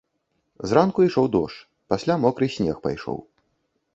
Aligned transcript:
Зранку 0.71 0.99
ішоў 1.07 1.27
дождж, 1.35 1.59
пасля 1.93 2.15
мокры 2.23 2.45
снег 2.57 2.75
пайшоў. 2.87 3.17